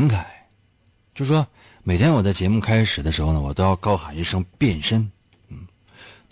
[0.00, 0.24] 感慨，
[1.14, 1.46] 就说
[1.82, 5.10] 每天我在节目开始的时候呢，我都要高喊一声“变身”。
[5.50, 5.58] 嗯，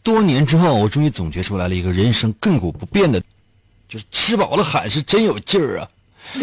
[0.02, 3.20] 多年之后，我终于总结出来了一个人生亘古不变的，
[3.88, 5.88] 就是吃饱了喊是真有劲儿啊。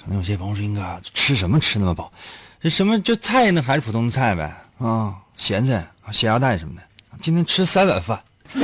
[0.00, 2.10] 可能有些朋友说：“应该吃什么吃那么饱？
[2.60, 3.62] 这什么就菜呢？
[3.62, 4.56] 还是普通的菜呗？
[4.78, 6.82] 啊，咸菜、咸鸭蛋什么的。
[7.20, 8.18] 今天吃三碗饭。
[8.54, 8.58] 可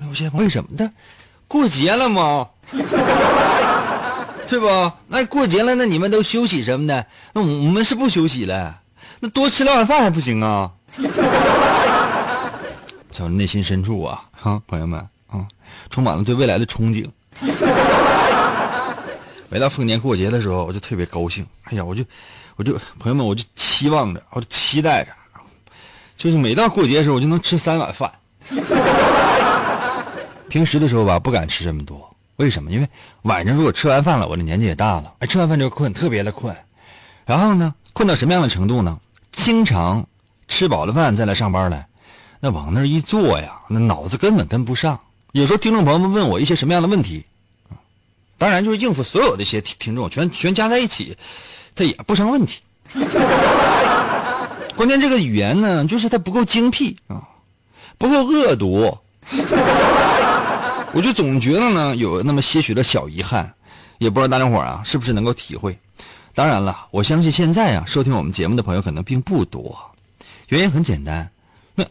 [0.00, 0.90] 能有些朋友为什么的？
[1.48, 2.48] 过节了吗？
[4.50, 4.96] 对吧？
[5.06, 7.06] 那过节了，那你们都休息什么的？
[7.32, 8.80] 那我们是不休息了，
[9.20, 10.68] 那多吃两碗饭还不行啊？
[13.12, 14.98] 在我内心深处啊，哈，朋友们
[15.28, 15.46] 啊，
[15.88, 17.08] 充满了对未来的憧憬。
[19.48, 21.46] 每到逢年过节的时候，我就特别高兴。
[21.64, 22.04] 哎呀，我就，
[22.56, 25.12] 我就朋友们，我就期望着，我就期待着，
[26.16, 28.10] 就是每到过节的时候，我就能吃三碗饭。
[30.48, 32.70] 平时的时候吧，不敢吃这么多，为什么？
[32.70, 32.88] 因为
[33.22, 36.56] 晚上如果吃完饭了，我的年纪也大了，哎，吃完饭就困，特别的困。
[37.26, 38.98] 然后呢，困到什么样的程度呢？
[39.30, 40.06] 经常
[40.48, 41.86] 吃饱了饭再来上班来，
[42.40, 44.98] 那往那儿一坐呀，那脑子根本跟不上。
[45.32, 47.26] 有时候听众朋友们问我一些什么样的问题，
[48.38, 51.14] 当然就是应付所有的一些听听众，全全加在一起，
[51.74, 52.62] 它也不成问题。
[54.74, 57.20] 关键这个语言呢，就是它不够精辟啊，
[57.98, 58.96] 不够恶毒。
[60.94, 63.54] 我就总觉得呢，有那么些许的小遗憾，
[63.98, 65.78] 也不知道大家伙啊是不是能够体会。
[66.34, 69.78] 当然了，我相信现在啊收听我们节目的朋友可能并不多，
[70.48, 71.30] 原因很简单，
[71.74, 71.84] 那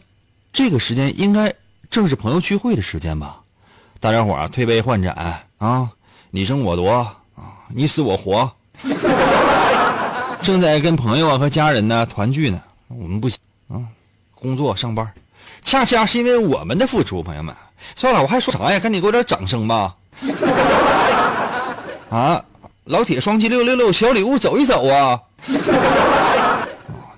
[0.52, 1.52] 这个时间应该
[1.90, 3.40] 正是朋友聚会的时间吧？
[4.00, 5.14] 大家伙啊推杯换盏
[5.58, 5.90] 啊，
[6.30, 7.16] 你争我夺啊，
[7.68, 8.50] 你死我活，
[10.42, 13.80] 正在跟朋友啊和家人呢团聚呢，我们不行啊，
[14.34, 15.10] 工作上班，
[15.62, 17.54] 恰恰是因为我们的付出，朋友们。
[17.96, 18.78] 算了，我还说啥呀？
[18.78, 19.96] 赶紧给我点掌声吧！
[22.10, 22.44] 啊，
[22.84, 25.20] 老铁，双击六六六，小礼物走一走啊！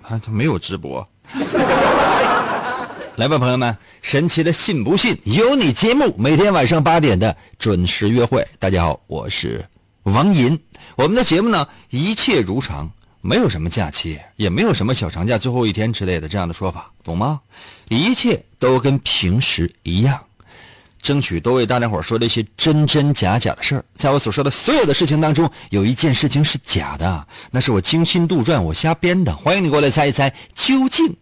[0.03, 1.06] 他他没有直播。
[3.17, 8.47] 来吧，朋友们，神奇的信不信由你节目，每天晚上八点的准时约会。
[8.59, 9.65] 大家好，我是
[10.05, 10.59] 王银。
[10.97, 12.91] 我们的节目呢，一切如常，
[13.21, 17.41] 没有什么假期，也没有什么小长假最后一天之类的这样的说法，懂吗？
[17.89, 20.19] 一切都跟平时一样。
[21.03, 23.85] 争取多为大家伙说这些真真假假的事儿。
[23.95, 29.37] 在我所说的所有的事情当中，有一件事情是假的，那是我精心杜撰、我瞎编的。
[29.37, 31.15] 欢迎你过来猜一猜，究竟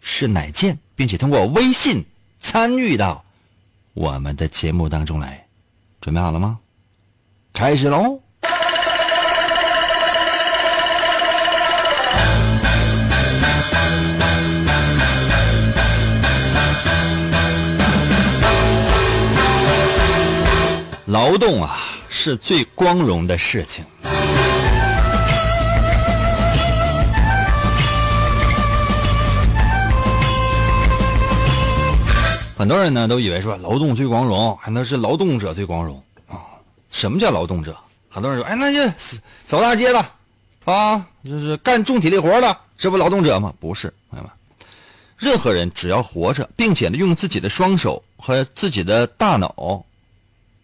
[0.00, 2.04] 是哪件，并且通过微信
[2.38, 3.22] 参与到
[3.94, 5.46] 我们的节目当中来。
[6.00, 6.58] 准备好了吗？
[7.52, 8.20] 开始喽！
[21.06, 21.78] 劳动啊，
[22.08, 23.84] 是最光荣的事情。
[32.56, 36.42] 很多人呢都以为说劳动最光荣，还能是劳动者最光荣啊？
[36.90, 37.76] 什么叫劳动者？
[38.08, 38.92] 很多人说，哎，那就
[39.46, 40.04] 扫大街的，
[40.64, 43.54] 啊，就是干重体力活的，这不劳动者吗？
[43.60, 44.32] 不是，朋友们，
[45.16, 49.84] 任何人只要活着，并且呢用自己的双手和自己的大脑。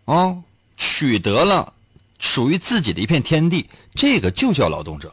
[0.05, 0.37] 啊，
[0.77, 1.73] 取得了
[2.19, 5.13] 属于自己的一片天地，这个就叫劳动者。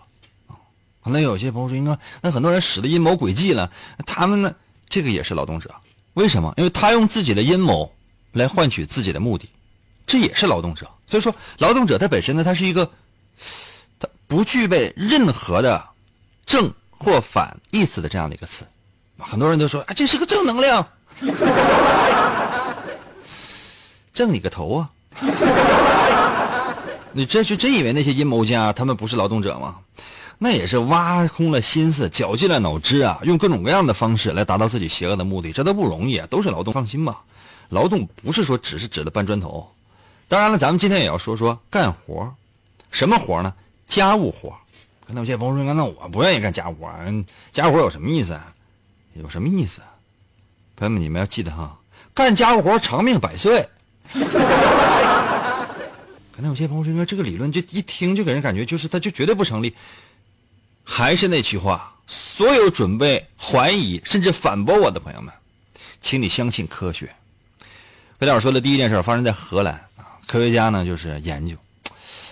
[1.02, 3.72] 可能有些朋友说，应该那很多人使的阴谋诡计了，
[4.06, 4.54] 他们呢，
[4.90, 5.74] 这个也是劳动者。
[6.14, 6.54] 为什么？
[6.58, 7.92] 因为他用自己的阴谋
[8.34, 9.50] 来换取自己的目的，
[10.06, 10.90] 这也是劳动者。
[11.08, 12.92] 所以说，劳动者他本身呢，他是一个，
[13.98, 15.84] 他不具备任何的
[16.46, 18.66] 正或反意思的这样的一个词。
[19.18, 20.88] 很多人都说啊，这是个正能量。
[24.20, 24.92] 挣你个头啊！
[27.14, 29.78] 你这就真以为那些阴谋家他们不是劳动者吗？
[30.38, 36.74] 那也是挖空了心思，绞尽了脑汁啊，用各种各样的方式来达到自己邪恶的目的，这都不容易啊，都是劳动。
[36.74, 37.22] 放心吧，
[37.70, 39.66] 劳动不是说只是指的搬砖头。
[40.28, 42.30] 当然了，咱们今天也要说说干活，
[42.92, 43.54] 什么活呢？
[43.88, 44.54] 家务活。
[45.08, 46.90] 可能有些朋友说，那我不愿意干家务活，
[47.54, 48.38] 家务活有什么意思？
[49.14, 49.80] 有什么意思？
[50.76, 51.80] 朋友们，你们要记得哈，
[52.14, 53.66] 干家务活长命百岁。
[56.32, 59.74] 可能有些朋友说，这个理论就一听就给人感觉就是它就绝对不成立。
[60.84, 65.32] 还是那句话，所有准备怀疑甚至反驳我的朋友们，
[66.02, 67.14] 请你相信科学。
[68.20, 69.80] 魏老师说的第一件事发生在荷兰，
[70.26, 71.56] 科学家呢就是研究，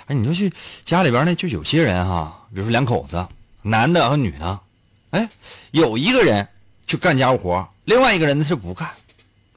[0.08, 0.52] 哎，你说去
[0.84, 3.26] 家里边呢，就有些人哈，比如说两口子，
[3.62, 4.60] 男的和女的，
[5.12, 5.30] 哎，
[5.72, 6.48] 有一个人
[6.88, 8.90] 去干家务活，另外一个人呢是不干，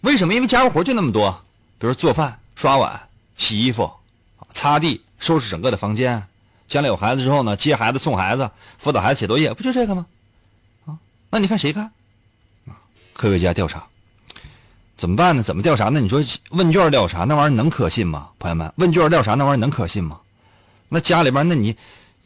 [0.03, 0.35] 为什么？
[0.35, 1.45] 因为家务活就那么多，
[1.81, 3.91] 比如做饭、刷碗、洗衣服、
[4.53, 6.23] 擦地、收拾整个的房间。
[6.69, 10.07] 将来有孩子之后呢，接孩子、送孩子、辅导孩子写作业，不就这个吗？
[10.85, 10.99] 啊，
[11.31, 11.85] 那你看谁干？
[12.69, 12.77] 啊，
[13.15, 13.83] 科学家调查，
[14.95, 15.43] 怎么办呢？
[15.43, 15.89] 怎么调查？
[15.89, 18.29] 那你说问卷调查那玩意儿能可信吗？
[18.39, 20.21] 朋友们，问卷调查那玩意儿能可信吗？
[20.91, 21.75] 那家里边，那你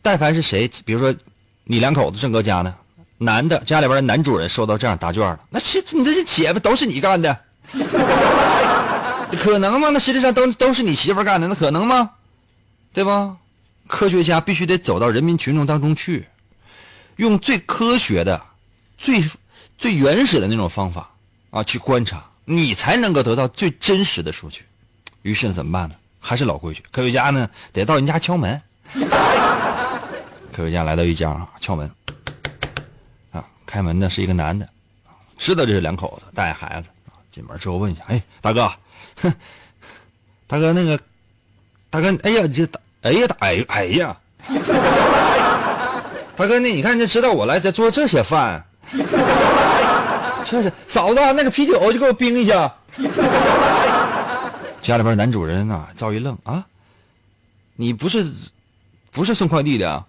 [0.03, 1.15] 但凡是谁，比如说
[1.63, 2.75] 你两口子正搁家呢，
[3.19, 7.41] 男的家里边的男主人收到这样答卷了，那这你这些写不都是你干的？
[9.35, 9.91] 可能吗？
[9.91, 12.11] 那实际上都都是你媳妇干的，那可能吗？
[12.93, 13.37] 对吧？
[13.87, 16.27] 科学家必须得走到人民群众当中去，
[17.17, 18.41] 用最科学的、
[18.97, 19.29] 最
[19.77, 21.11] 最原始的那种方法
[21.51, 24.65] 啊去观察，你才能够得到最真实的数据。
[25.23, 25.95] 于是，怎么办呢？
[26.19, 28.61] 还是老规矩，科学家呢得到人家敲门。
[30.53, 31.91] 科学家来到一家啊，敲门
[33.33, 34.67] 啊，开门的是一个男的，
[35.37, 36.91] 知道这是两口子带孩子。
[37.31, 38.73] 进门之后问一下，哎，大哥，
[39.23, 39.33] 哼
[40.47, 40.99] 大哥那个，
[41.91, 42.81] 大哥，哎呀，这大。
[43.03, 44.17] 哎呀，大哎哎呀，
[46.37, 48.65] 大哥，那你看，这知道我来，这做这些饭，
[50.43, 52.73] 这是嫂子，那个啤酒就给我冰一下。
[54.83, 56.65] 家里边男主人啊，赵一愣啊，
[57.77, 58.27] 你不是
[59.11, 60.07] 不是送快递的啊？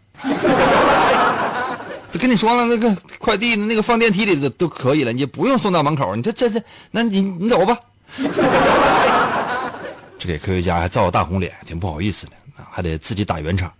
[2.12, 6.16] 都跟你说了，那个快递那个放电梯里都都可以了，你不用送到门口。
[6.16, 6.62] 你这这这，
[6.92, 7.78] 那你你走吧。
[10.26, 12.34] 给科学家还造个大红脸，挺不好意思的。
[12.72, 13.72] 还得自己打圆场，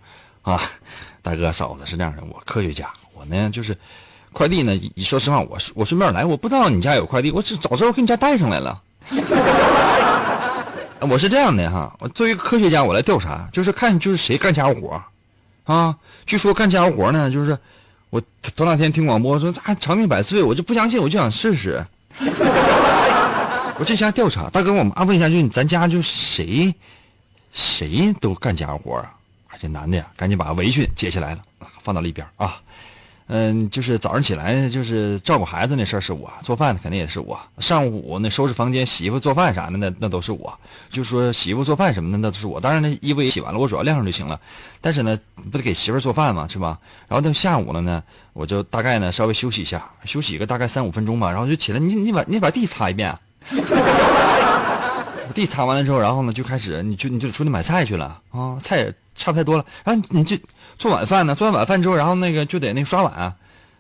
[0.42, 0.62] 啊，
[1.24, 3.78] 大哥嫂子是这样的，我科学家，我呢就是
[4.34, 4.74] 快递呢。
[4.96, 8.82] 你说实话，我我顺便来，我不知道你家有快递，我早知道我给你家带上来了。
[11.10, 15.02] 我是这样的哈，我作为科学家，我来调查，就是看就是谁干家务活，
[15.64, 15.96] 啊，
[16.26, 17.58] 据说干家务活呢，就是
[18.10, 18.22] 我
[18.56, 21.86] 头两天听广播说啊长命百岁，我就不相信，我就想试试。
[23.78, 26.74] 我这下调查，大哥，我麻烦问一下，就咱家就谁？
[27.52, 29.12] 谁都干家务活啊！
[29.60, 31.42] 这男的呀，赶紧把围裙解下来了，
[31.82, 32.62] 放到了一边啊。
[33.28, 37.38] 嗯，就是早上起来就是照顾孩子那事儿是我，做饭肯定也是我。
[37.60, 40.58] 上午那收拾房间、洗衣服、做饭啥的，那那都是我。
[40.90, 42.62] 就说洗衣服、做饭什么的，那都是我。
[42.62, 44.40] 当然，那衣服也洗完了，我主要晾上就行了。
[44.80, 45.18] 但是呢，
[45.52, 46.80] 不得给媳妇做饭嘛，是吧？
[47.10, 48.02] 然后到下午了呢，
[48.32, 53.18] 我就大概呢稍微休息一下，休息个大概三五分钟吧，然后就起来，你你把你把地擦一遍。
[55.36, 59.66] 地擦完了之后，然后呢，就开始，你就你就出去买菜去了啊，菜也差不太多了。
[59.84, 60.38] 然后你就
[60.78, 63.36] 做晚饭呢，做完晚饭之后，然后那个就得那刷碗。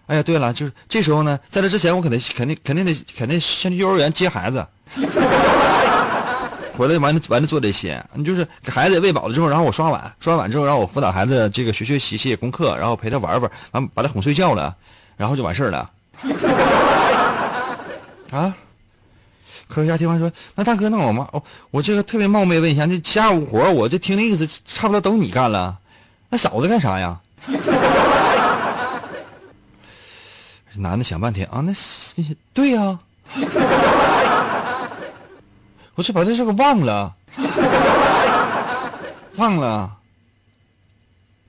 [0.07, 4.67] 哎呀，对了，就是这时候呢，在这之前，我肯定肯定肯定得肯定先去幼儿园接孩子，
[6.77, 8.03] 回来完了完了做这些。
[8.13, 14.75] 你就是给孩子喂饱了之后，然后我刷碗，刷完碗之后，然后我辅导孩子这个学学习写写功课，然后陪他玩玩，完把他哄睡觉了，
[15.15, 15.89] 然后就完事儿了。
[18.31, 18.53] 啊？
[19.67, 21.41] 科学家听完说：“那大哥，那我妈，哦，
[21.71, 25.77] 我这个特别冒昧问一下，那家务活我这听那意思，差不多都你干了，
[26.29, 27.19] 那嫂子干啥呀？”
[30.77, 32.15] 男的想半天啊，那是
[32.53, 32.99] 对呀，
[35.95, 37.15] 我这把这事给忘了，
[39.37, 39.91] 忘了。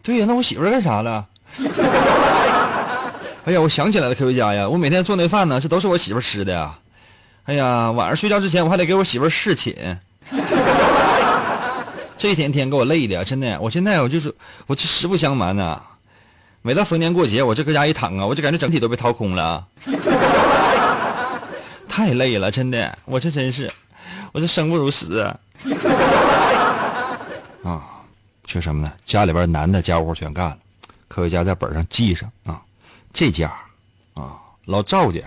[0.02, 1.26] 对呀，那我媳妇干啥了？
[3.44, 6.78] 哎呀，我想起来了，科学家呀，我每天做那饭呢，这都是我媳妇吃的呀。
[7.46, 9.74] 哎呀，晚上睡觉之前我还得给我媳妇侍寝，
[12.18, 13.58] 这一天天给我累的，真的。
[13.60, 14.34] 我现在我就是
[14.66, 15.80] 我这实不相瞒呐，
[16.62, 19.64] 每到逢年过节，我这搁家一躺啊，我就感觉整体都被掏空了，
[21.88, 22.98] 太累了，真的。
[23.04, 23.72] 我这真是，
[24.32, 25.20] 我这生不如死
[27.62, 27.80] 啊！
[28.44, 28.92] 缺什么呢？
[29.04, 30.56] 家里边男的家务活全干了，
[31.06, 32.60] 科学家在本上记上啊，
[33.12, 33.52] 这家
[34.14, 35.20] 啊老赵家，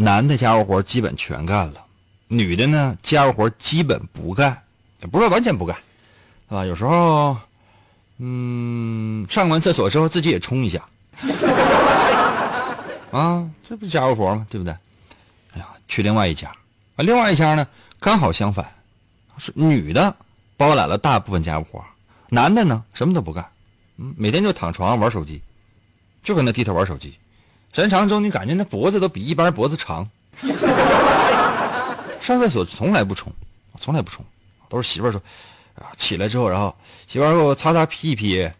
[0.00, 1.84] 男的家务活基本全干了，
[2.26, 4.62] 女的呢家务活基本不干，
[5.02, 5.76] 也不是完全不干，
[6.48, 6.64] 是吧？
[6.64, 7.36] 有时候，
[8.16, 10.82] 嗯，上完厕所之后自己也冲一下，
[13.12, 14.46] 啊，这不是家务活吗？
[14.48, 14.72] 对不对？
[15.52, 16.48] 哎呀，去另外一家，
[16.96, 17.66] 啊，另外一家呢
[17.98, 18.72] 刚好相反，
[19.36, 20.16] 是女的
[20.56, 21.84] 包揽了大部分家务活，
[22.30, 23.46] 男的呢什么都不干，
[23.98, 25.42] 嗯，每天就躺床上玩手机，
[26.22, 27.18] 就搁那低头玩手机，
[27.72, 30.08] 时间长之后你感觉那脖子都比一般人脖子长，
[32.20, 33.32] 上厕所从来不冲，
[33.78, 34.24] 从来不冲，
[34.68, 35.22] 都是媳妇儿说，
[35.76, 36.74] 啊，起来之后，然后
[37.06, 38.50] 媳妇儿给我擦擦屁屁，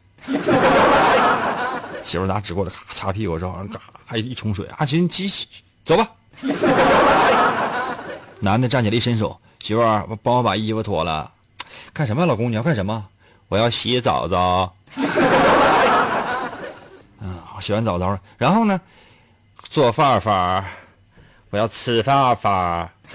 [2.05, 5.49] 媳妇儿拿纸过来咔擦屁股之后，嘎还一冲水啊，行，起
[5.85, 6.09] 走吧。
[8.39, 11.31] 男的站起来一伸手，媳妇儿帮我把衣服脱了，
[11.93, 12.25] 干什么？
[12.25, 13.05] 老公你要干什么？
[13.49, 14.73] 我要洗澡澡。
[17.21, 18.81] 嗯，洗完澡澡，然后呢，
[19.71, 20.65] 做饭饭，
[21.51, 22.53] 我要吃饭饭。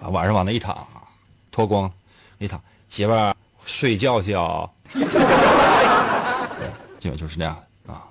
[0.00, 0.86] 啊，晚上往那一躺，
[1.50, 1.90] 脱光，
[2.38, 3.34] 一躺，媳妇儿
[3.66, 4.72] 睡觉觉。
[7.00, 8.04] 基本就是这样的啊。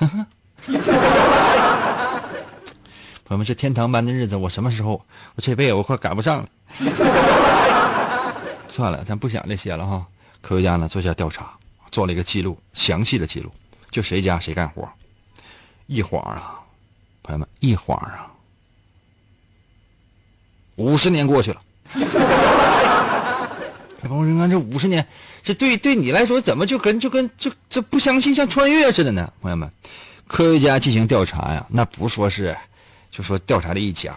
[3.26, 4.92] 朋友们，这天堂般的日子，我什么时候？
[5.34, 6.48] 我这辈子我快赶不上了。
[8.68, 10.06] 算了，咱不想这些了哈。
[10.40, 11.52] 科学家呢做下调查，
[11.90, 13.52] 做了一个记录，详细的记录，
[13.90, 14.88] 就谁家谁干活。
[15.86, 16.60] 一晃啊，
[17.22, 18.30] 朋友们，一晃啊，
[20.76, 21.62] 五十年过去了。
[24.02, 25.06] 朋友说：“这五十年，
[25.42, 29.70] 这对对你来说怎么就跟就跟就这不相信像穿越似的呢？”朋友们，
[30.26, 32.56] 科学家进行调查呀，那不说是。
[33.10, 34.12] 就说调查了一家，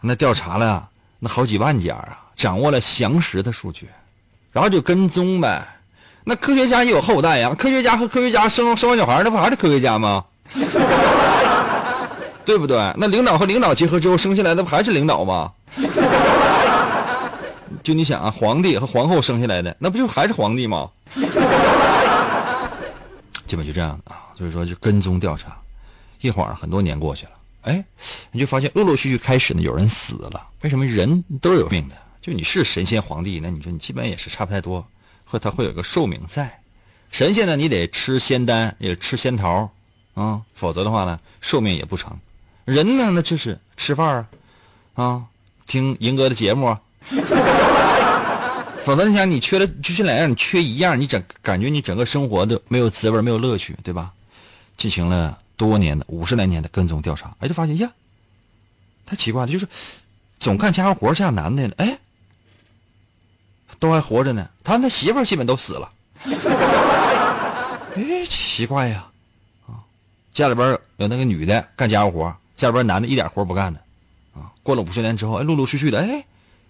[0.00, 3.88] 那调查了那好几万家啊，掌握了详实的数据，
[4.52, 5.66] 然后就跟踪呗。
[6.22, 10.24] 那科学家也有后代呀，科学家和科学家生生完小孩，那不还是科学家吗？
[12.44, 12.76] 对不对？
[12.96, 15.52] 那领导和领导结合之后生下来，那不还是领导吗？
[17.82, 20.88] 就你想啊，皇帝和皇后生下来的，那不就还是皇帝吗？
[23.46, 25.56] 基本就这样啊，所以说就跟踪调查，
[26.20, 27.32] 一晃很多年过去了。
[27.62, 27.84] 哎，
[28.30, 30.46] 你就发现陆陆续续开始呢，有人死了。
[30.62, 31.94] 为什么人都是有命的？
[32.22, 34.84] 就你是神仙皇帝，那你说你基本也是差不太多，
[35.24, 36.60] 和他会有个寿命在。
[37.10, 39.70] 神仙呢，你得吃仙丹，也吃仙桃，
[40.16, 42.18] 啊，否则的话呢，寿命也不长。
[42.64, 44.26] 人呢，那就是吃饭
[44.94, 45.22] 啊，啊，
[45.66, 46.80] 听银哥的节目，啊
[48.84, 54.12] 否则你想你缺了，就这两样，你缺一样，你整感觉你整个生活都没有滋味，没有乐趣，对吧？
[54.76, 55.38] 进行了。
[55.58, 57.90] 多年的五十来年的跟踪调查，哎，就发现呀，
[59.06, 59.66] 太奇怪了，就是
[60.38, 61.98] 总干家务活像男的，哎，
[63.78, 64.50] 都还活着呢。
[64.62, 65.90] 他那媳妇基本都死了，
[67.96, 69.08] 哎，奇怪呀，
[70.36, 73.80] 家里边有那个女的干家务活，家里边男的一点活不干的，
[74.34, 76.22] 啊，过了五十年之后，哎，陆陆续续的，哎，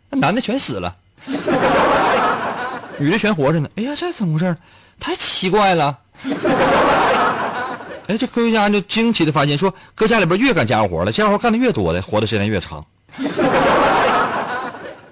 [0.08, 0.96] 那男的全死了，
[2.96, 3.68] 女的全活着呢。
[3.74, 4.56] 哎呀，这怎么回事？
[5.00, 5.98] 太奇怪了。
[8.06, 12.86] 哎，这科学家就惊奇的发现，说搁家里边越干家务活了，家务活干的越多的，活的时间越长。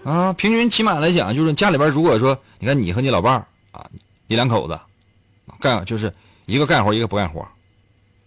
[0.04, 3.84] 啊，平均起码来讲，就是家里边如果说，你看你和你老伴儿啊，
[4.28, 4.78] 你两口子
[5.58, 6.14] 干，就是
[6.46, 7.44] 一个干活，一个不干活，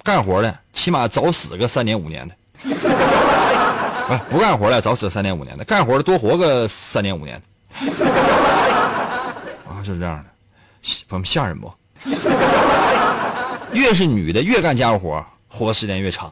[0.07, 2.35] 干活的起码早死个三年五年的，
[4.07, 7.41] 不 不干活的早死三年五年的，干活的多活个三年五年
[7.81, 8.05] 的，
[9.67, 10.23] 啊，就是这样的，
[11.09, 11.69] 朋友们吓人不？
[13.75, 16.31] 越是女的越干家务活，活的时间越长。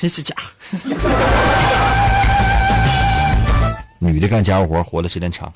[0.00, 0.42] 这家伙，
[3.98, 5.52] 女的干家务活活的时间长，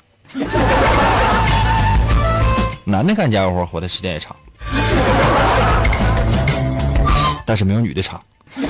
[2.85, 4.35] 男的干家务活活的时间也长，
[7.45, 8.21] 但是没有女的长。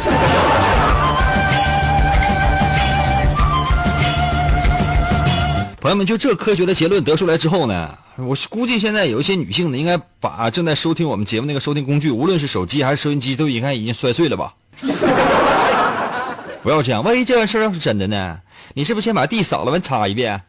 [5.79, 14.53] 朋友们，就这科学的结论得出来之后呢，我估计现在有一些女性呢，应该把正在收听我们节目那个收听工具，无论是手机还是收音机，都应该已经摔碎了吧？
[16.63, 18.39] 不要这样，万一这件事要是真的呢？
[18.73, 20.41] 你是不是先把地扫了完擦一遍？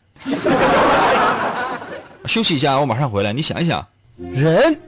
[2.26, 3.32] 休息一下，我马上回来。
[3.32, 3.84] 你想一想，
[4.16, 4.80] 人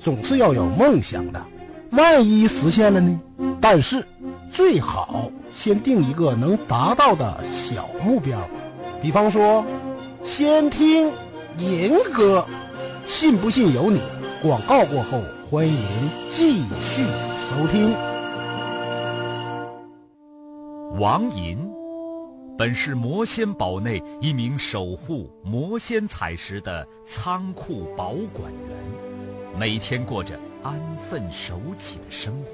[0.00, 1.44] 总是要有梦想的，
[1.92, 3.20] 万一实现了呢？
[3.60, 4.04] 但是
[4.50, 8.38] 最好先定一个能达到的小目标，
[9.02, 9.64] 比方说。
[10.22, 11.10] 先听
[11.56, 12.46] 银歌，
[13.06, 13.98] 信不信由你。
[14.42, 15.18] 广告过后，
[15.50, 15.74] 欢迎
[16.34, 17.02] 继续
[17.48, 17.94] 收听。
[20.98, 21.58] 王银，
[22.58, 28.76] 本是魔仙堡内一名守护魔仙彩石的仓库保管员，
[29.60, 32.48] 每天过着安分守己的生活。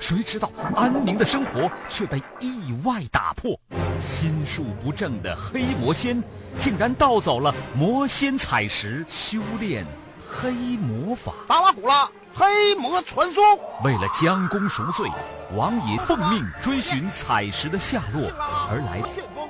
[0.00, 3.56] 谁知道安宁的生活却被意外打破，
[4.02, 6.20] 心术不正的黑魔仙
[6.58, 9.86] 竟然盗走了魔仙彩石，修炼
[10.28, 11.32] 黑魔法。
[11.46, 13.40] 达瓦古拉黑魔传送。
[13.84, 15.08] 为了将功赎罪，
[15.54, 18.28] 王爷奉命追寻彩石的下落，
[18.68, 19.00] 而来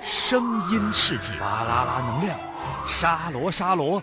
[0.04, 1.32] 声音世界。
[1.40, 2.38] 巴啦啦能量，
[2.86, 4.02] 沙罗沙罗，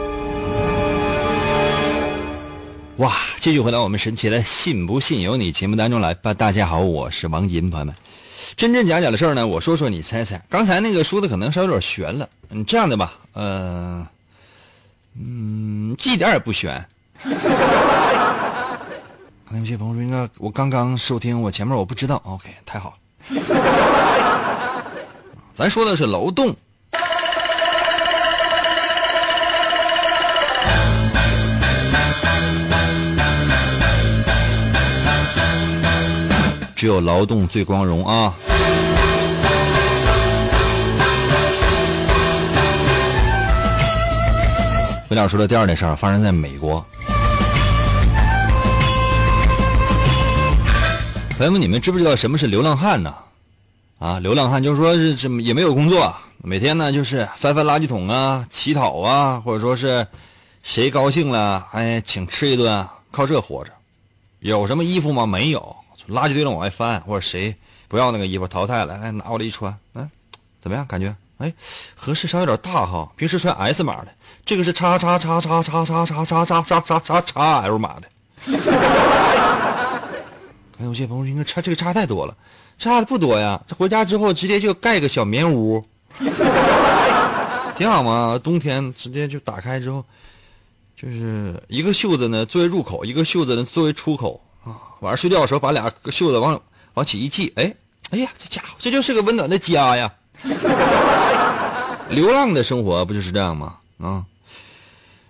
[3.01, 3.11] 哇！
[3.39, 6.35] 继续回到我们神奇的“信不信由你”节目当中来吧。
[6.35, 7.95] 大家好，我是王银，朋友们，
[8.55, 10.39] 真真假假的事儿呢，我说说你猜猜。
[10.47, 14.07] 刚才那个说的可能稍微有点悬了，嗯，这样的吧，呃，
[15.19, 16.85] 嗯，一点也不悬。
[17.23, 17.39] 刚
[19.49, 22.21] 才有些朋友说，应该我刚刚收听，我前面我不知道。
[22.23, 22.97] OK，太好了。
[25.55, 26.55] 咱说的是楼栋。
[36.81, 38.33] 只有劳动最光荣啊！
[45.07, 46.83] 我俩说的第二件事儿发生在美国。
[51.37, 53.13] 朋友们，你们知不知道什么是流浪汉呢？
[53.99, 60.07] 啊，流浪汉就是说是这么也没有工作，每天呢就是翻翻垃圾桶啊、乞讨啊，或者说是
[60.63, 63.71] 谁高兴了哎请吃一顿，靠这活着。
[64.39, 65.27] 有什么衣服吗？
[65.27, 65.75] 没有。
[66.09, 67.55] 垃圾堆上往外翻，或者谁
[67.87, 70.09] 不要那个衣服淘汰了，哎，拿过来一穿，嗯，
[70.61, 70.85] 怎么样？
[70.87, 71.53] 感觉哎，
[71.95, 73.11] 合适，稍微有点大哈。
[73.15, 74.07] 平时穿 S 码的，
[74.45, 78.07] 这个是叉叉叉叉叉叉叉叉叉叉叉叉叉 L 码的。
[80.77, 82.35] 看 有些朋友应该差这个差太多了，
[82.77, 83.61] 差的不多呀。
[83.67, 85.83] 这回家之后直接就盖个小棉屋，
[87.77, 88.39] 挺好嘛。
[88.43, 90.05] 冬天直接就打开之后，
[90.95, 94.39] 就是一个袖子呢作为入口，一个袖子呢作为出口。
[94.63, 96.61] 啊，晚上睡觉的时候把俩袖子往
[96.93, 97.73] 往起一系，哎，
[98.11, 100.13] 哎呀，这家伙这就是个温暖的家呀！
[102.09, 103.77] 流浪的生活不就是这样吗？
[103.99, 104.25] 啊，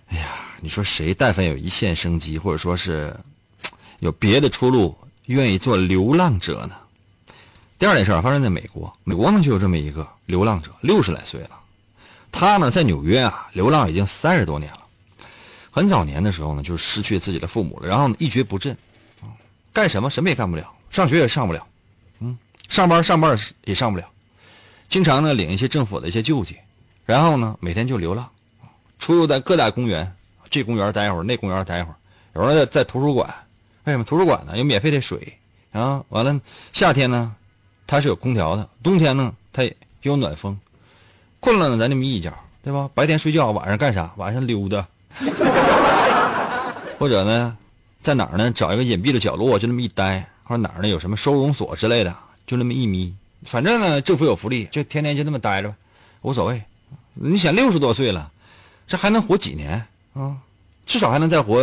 [0.08, 0.28] 哎呀，
[0.60, 3.16] 你说谁但凡有一线生机，或者说是
[4.00, 6.76] 有别的出路，愿意做流浪者呢？
[7.78, 11.52] 第二件事发生在美国，美国呢就有这么一个流浪者，六十来岁了，
[12.32, 14.82] 他呢在纽约啊流浪已经三十多年了，
[15.72, 18.78] 很早年的时候呢就失去自己的父母了，然后呢一蹶不振。
[19.74, 20.10] 干什么？
[20.10, 21.66] 什么也干不了，上学也上不了，
[22.20, 24.06] 嗯，上班上班也上不了，
[24.90, 26.58] 经常呢领一些政府的一些救济，
[27.06, 28.30] 然后呢每天就流浪，
[29.00, 30.14] 出入在各大公园，
[30.50, 31.96] 这公园待一会儿，那公园待一会儿，
[32.36, 33.34] 有时候在在图书馆，
[33.86, 34.58] 为什么图书馆呢？
[34.58, 35.38] 有免费的水
[35.72, 36.40] 啊，完了
[36.74, 37.34] 夏天呢
[37.88, 40.60] 它是有空调的，冬天呢它也有暖风，
[41.40, 42.90] 困了呢咱就眯一觉，对吧？
[42.94, 44.12] 白天睡觉，晚上干啥？
[44.18, 44.86] 晚上溜达，
[47.00, 47.58] 或者呢？
[48.02, 48.52] 在哪儿呢？
[48.52, 50.88] 找一个隐蔽的角落，就那么一待，或者哪儿呢？
[50.88, 52.16] 有什么收容所之类的，
[52.48, 53.16] 就那么一眯。
[53.46, 55.74] 反正呢，政府有福利，就天天就那么待着，
[56.22, 56.62] 无所谓。
[57.14, 58.32] 你想六十多岁了，
[58.88, 60.36] 这还能活几年啊？
[60.86, 61.62] 至少还能再活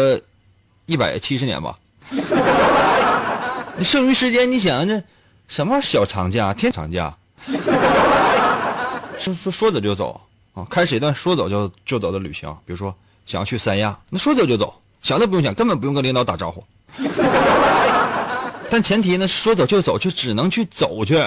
[0.87, 1.77] 一百七十年吧。
[3.77, 5.03] 你剩余时间，你想这
[5.49, 7.17] 什么小长假、天长假，
[9.19, 10.21] 说说说走就走
[10.55, 10.65] 啊？
[10.71, 12.95] 开始一段说走就就走的旅行，比如说
[13.27, 14.81] 想要去三亚，那说走就走。
[15.03, 16.63] 想都不用想，根本不用跟领导打招呼。
[18.71, 21.27] 但前提呢，说走就走，就只能去走去。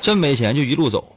[0.00, 1.16] 真没钱就一路走。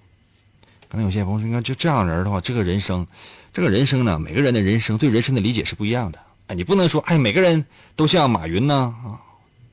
[0.90, 3.08] 可能有些朋友说，你看就这样人的话，这个人生，
[3.54, 6.20] 这个人生呢，每个人的人生对人生的理解是不一样的。
[6.48, 7.66] 哎，你不能说，哎，每个人
[7.96, 9.16] 都像马云呢啊，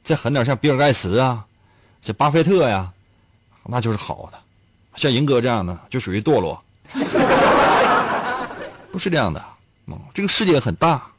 [0.05, 1.45] 再狠点像比尔盖茨啊，
[2.01, 2.89] 这巴菲特呀，
[3.65, 4.39] 那就是好的。
[4.97, 6.63] 像银哥这样的就属于堕落，
[8.93, 9.45] 不是这样的。
[10.13, 11.11] 这个世界很大，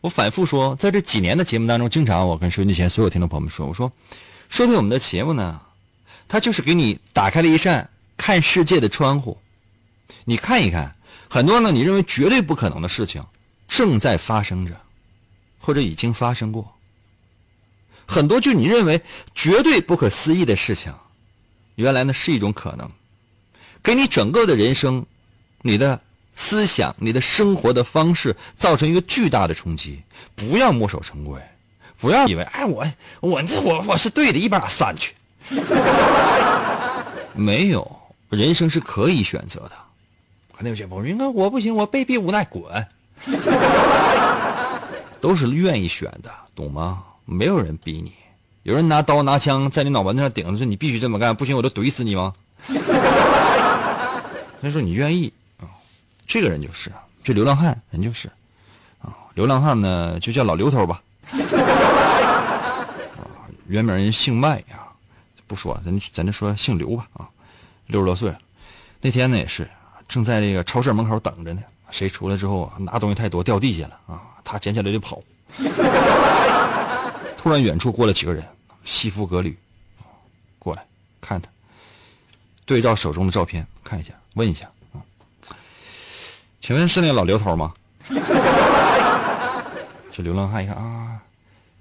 [0.00, 3.90] 我反复说，在这几年的节目当中，经常我跟收音机前所有听众朋友们说，我说，
[4.48, 5.60] 收听我们的节目呢，
[6.28, 9.38] 它就是给你打开了一扇看世界的窗户，
[10.24, 10.94] 你看一看，
[11.28, 13.24] 很多呢你认为绝对不可能的事情，
[13.66, 14.78] 正在发生着，
[15.58, 16.76] 或者已经发生过，
[18.06, 19.02] 很多就你认为
[19.34, 20.92] 绝对不可思议的事情，
[21.76, 22.90] 原来呢是一种可能，
[23.82, 25.04] 给你整个的人生、
[25.62, 26.00] 你的
[26.36, 30.02] 思想、你的生活的方式造成一个巨大的冲击。
[30.34, 31.40] 不要墨守成规，
[31.98, 32.84] 不要以为哎我
[33.20, 35.14] 我这我我是对的，一把扇去。
[37.34, 37.96] 没有，
[38.30, 39.72] 人生是可以选择的。
[40.56, 42.86] 可能有些朋友说，我不行，我被逼无奈，滚。
[45.20, 47.02] 都是愿意选的，懂吗？
[47.24, 48.12] 没有人逼你。
[48.62, 52.32] 有人拿刀拿枪在你脑门子上顶着，说你必须这么干，不行我就怼死你吗？
[54.60, 55.32] 所以说你愿意，
[56.26, 56.90] 这个人就是
[57.22, 58.28] 这流浪汉人就是
[59.00, 61.02] 啊，流浪汉呢就叫老刘头吧。
[61.32, 62.84] 啊，
[63.66, 64.92] 原名人姓麦啊，
[65.46, 67.28] 不说咱咱就说姓刘吧啊，
[67.86, 68.34] 六十多岁。
[69.00, 69.68] 那天呢也是
[70.08, 75.20] 正在这个超市门口等着呢，谁出来之后拿东西太多掉地下了啊，他捡起来就跑。
[77.36, 78.44] 突然远处过来几个人。
[78.86, 79.56] 西服革履，
[80.58, 80.86] 过来
[81.22, 81.48] 看他，
[82.66, 84.70] 对照手中的照片看一下，问一下，
[86.64, 87.74] 请问是那老刘头吗？
[90.10, 91.20] 这流浪汉一看啊，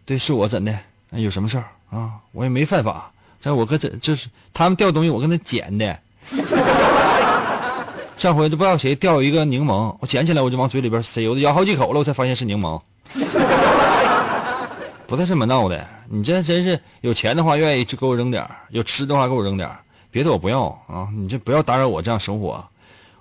[0.05, 0.77] 对，是我怎的？
[1.11, 2.15] 有什么事儿啊？
[2.33, 5.97] 我也没犯法，在我搁这就是他们掉东西，我跟他捡的。
[8.17, 12.77] 上回都不知道谁掉一个柠檬，我捡起来我就往嘴里边塞，我都咬好几口了，我才发现是柠檬。
[15.07, 19.69] 不带这么闹的，你这真是有钱的话愿意就给我扔点有吃的话给我扔点
[20.11, 21.07] 别的我不要啊！
[21.15, 22.61] 你这不要打扰我这样生活。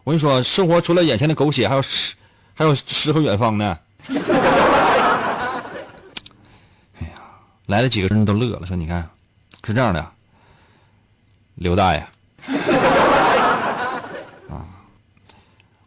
[0.05, 2.15] 我跟你说，生活除了眼前的狗血，还有诗，
[2.55, 3.79] 还有诗和远方呢。
[6.99, 7.15] 哎呀，
[7.67, 9.09] 来了几个人都乐了，说你看，
[9.65, 10.13] 是这样的，
[11.55, 12.01] 刘大爷
[14.51, 14.67] 啊，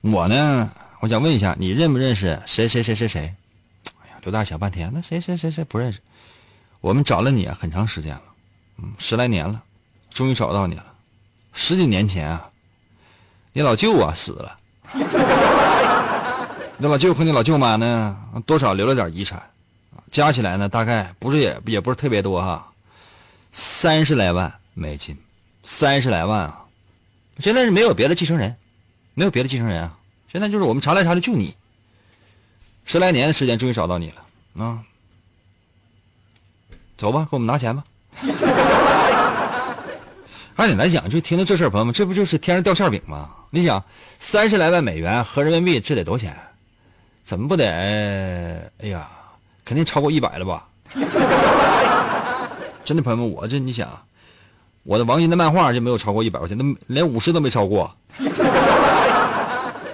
[0.02, 3.36] 我呢，我想问一下，你认不认识谁谁谁谁谁？
[4.22, 6.00] 刘大想半天，那谁谁谁谁不认识？
[6.80, 8.24] 我们找了你，很长时间了，
[8.78, 9.62] 嗯，十来年了，
[10.10, 10.86] 终于找到你了。
[11.52, 12.50] 十几年前啊，
[13.58, 14.58] 你老舅啊死了，
[16.78, 19.42] 你老舅和你老舅妈呢，多少留了点遗产，
[20.12, 22.70] 加起来呢，大概不是也也不是特别多哈，
[23.54, 25.18] 三十来万美金，
[25.64, 26.66] 三十来万啊！
[27.40, 28.54] 现在是没有别的继承人，
[29.14, 29.98] 没有别的继承人啊，
[30.30, 31.56] 现在就是我们查来查去就你。
[32.84, 34.84] 十来年的时间，终于找到你了啊！
[36.98, 37.86] 走吧，给我们拿钱吧。
[40.56, 43.30] 按理来讲，就听到这事儿，朋友们，这不就是天上掉馅饼吗？
[43.50, 43.84] 你想，
[44.20, 46.34] 三十来万美元合人民币，这得多少钱？
[47.26, 47.66] 怎么不得？
[47.66, 49.10] 哎呀，
[49.66, 50.66] 肯定超过一百了吧？
[52.86, 53.90] 真的，朋友们，我这你想，
[54.84, 57.94] 我的王银的漫画就没有超过一百块钱，那连五十都没超过。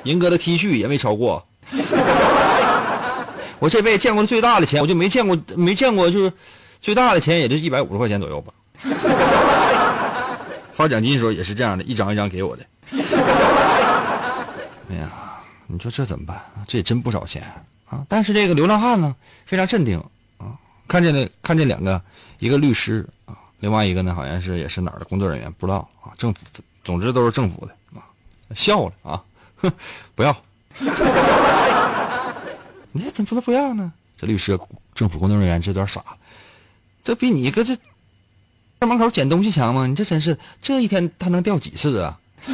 [0.03, 1.43] 银哥的 T 恤也没超过。
[3.57, 6.31] 我这辈子见过最大的钱，我就没见过，没见过就是
[6.79, 8.53] 最大的钱，也就一百五十块钱左右吧。
[10.81, 12.65] 发奖金的时候也是这样的，一张一张给我的。
[14.89, 15.11] 哎呀，
[15.67, 16.41] 你说这怎么办？
[16.67, 17.43] 这也真不少钱
[17.87, 18.03] 啊！
[18.09, 19.15] 但是这个流浪汉呢，
[19.45, 20.03] 非常镇定
[20.39, 20.57] 啊。
[20.87, 22.01] 看见了，看见两个，
[22.39, 26.11] 一个律师啊，另外一个呢，好像是也是哪儿的工作人员，不知道啊。
[26.17, 26.43] 政府，
[26.83, 28.01] 总之都是政府的啊。
[28.55, 29.23] 笑了啊，
[29.57, 29.71] 哼，
[30.15, 30.35] 不要。
[32.91, 33.93] 你怎么不能不要呢？
[34.17, 34.59] 这律师、
[34.95, 36.03] 政府工作人员这点傻，
[37.03, 37.77] 这比你一个这
[38.81, 39.85] 在门口捡东西强吗？
[39.85, 42.17] 你这真是这一天他能掉几次啊？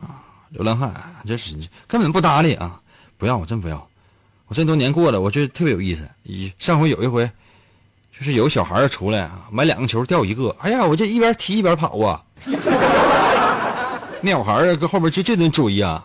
[0.00, 0.94] 啊，流浪汉，
[1.26, 1.56] 这是
[1.88, 2.80] 根本不搭理啊！
[3.18, 3.88] 不要，我真不要。
[4.46, 6.08] 我这么多年过了，我觉得特别有意思。
[6.22, 7.28] 一上回有一回，
[8.16, 12.22] 就是有小孩出来啊，买两个球掉一个，哎呀，我这一边踢一边跑啊。
[14.22, 16.00] 那小孩儿搁后边就这顿追呀。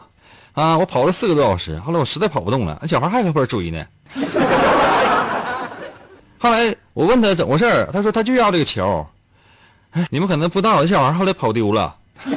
[0.53, 0.75] 啊！
[0.75, 3.85] 我跑了四个多小时，后来我实在跑不动了，那小孩还在后边追呢。
[6.39, 9.05] 后来我问他怎么回事他说他就要这个球。
[9.91, 11.95] 哎，你们可能不知道，这小孩后来跑丢了。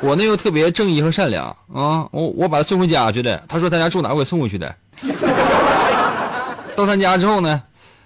[0.00, 3.42] 我呢又特别正义和善良啊，我我把他送回家去的。
[3.48, 4.74] 他说他家住哪，我给送回去的。
[6.74, 7.62] 到他家之后呢，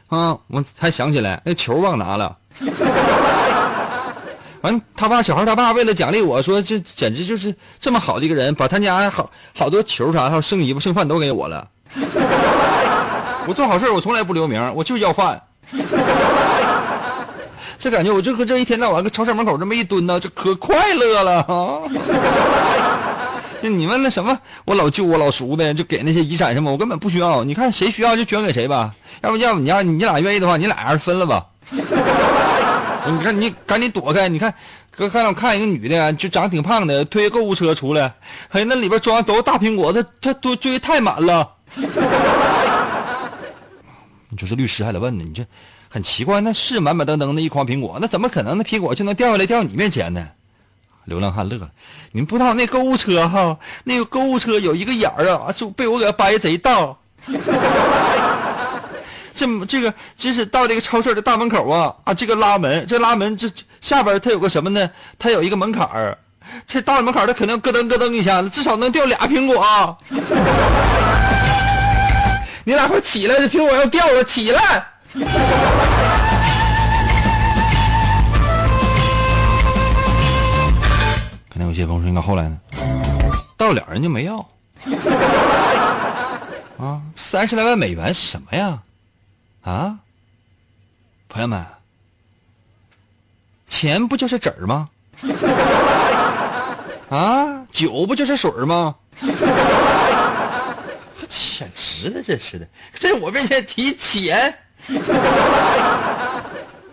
[0.09, 2.37] 啊，我才想起来那球忘拿了。
[4.61, 11.67] 完，他爸小孩他爸为了奖励我说，这简直就是这么好的一个人，把他家好好多球啥，还有剩衣服剩饭都给我了。
[13.47, 15.41] 我做好事我从来不留名，我就要饭。
[17.79, 21.83] 这感觉我这个这一天到晚搁超市门口这么一蹲呢，这可快乐了啊！
[23.63, 27.45] 就你们那什么，我老舅我老叔的，就给那些遗产什么，我根本不需要。
[27.45, 31.45] 你看谁需要就捐给谁吧，要不要不你要你俩愿意的话，你俩还是分了吧。
[31.71, 34.29] 你看，你赶紧躲开！
[34.29, 34.53] 你看，
[34.91, 38.13] 哥看到看一个女的，就长得挺胖的，推购物车出来，
[38.51, 41.49] 哎，那里边装的都是大苹果，她她都追太满了。
[44.37, 45.43] 你说这律师还得问呢，你这
[45.89, 50.29] 很奇怪，那是满满登登的一筐苹果，那怎么可能那苹果就能掉下来掉你面前呢？
[51.07, 51.71] 流浪汉乐了，
[52.13, 56.95] 你们不知道那购物车哈，那个购物车有一个眼儿啊，就被我给掰贼大。
[59.35, 63.49] 这么这个就是到这个超市的大门口啊啊，这个拉门，这拉门这
[63.81, 64.91] 下边它有个什么呢？
[65.19, 66.19] 它有一个门槛儿，
[66.67, 69.97] 这大门槛它肯定咯噔咯噔一下子，至少能掉俩苹果啊。
[72.69, 74.85] 你俩快起来，这苹果要掉了，起来！
[81.49, 82.59] 可能有些朋友说，应该后来呢？
[83.57, 84.45] 到脸人就没要。
[86.77, 88.83] 啊，三十来万美元什么呀？
[89.63, 89.97] 啊，
[91.29, 91.65] 朋友们，
[93.69, 94.89] 钱不就是纸儿吗？
[97.11, 98.97] 啊，酒不就是水吗？
[101.57, 104.55] 简直了，真是的，在我面前提钱。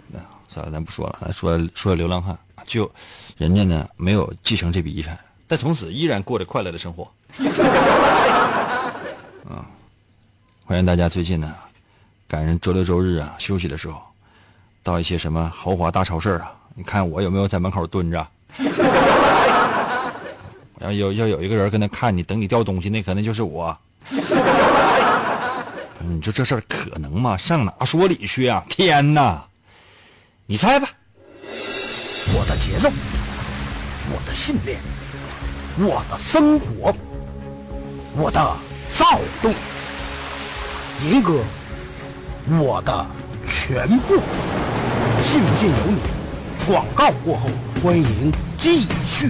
[0.08, 2.89] 那算了，咱不说了，说说流浪汉，就
[3.36, 7.04] 人家呢没有继承这笔遗产，但从此依然过着快乐的生活。
[9.49, 9.67] 啊，
[10.63, 11.54] 欢迎大家最近呢，
[12.26, 14.02] 赶上周六周日啊休息的时候，
[14.82, 18.26] 到一些什么豪华大超市啊，你看我有没有在门口蹲着？
[20.80, 23.78] 要有要有一个人跟那看你，等你掉东西，那可能就是我。
[26.00, 27.38] 你说这事儿可能吗？
[27.38, 28.63] 上哪说理去啊？
[28.70, 29.44] 天哪！
[30.46, 30.89] 你猜吧。
[32.36, 32.89] 我的节奏，
[34.12, 34.80] 我的信念，
[35.78, 36.94] 我的生活，
[38.16, 38.39] 我的
[38.94, 39.54] 躁动，
[41.06, 41.39] 银哥，
[42.60, 43.06] 我的
[43.48, 44.20] 全部。
[45.22, 46.00] 信不信由你。
[46.66, 47.50] 广告过后，
[47.82, 49.30] 欢迎继续。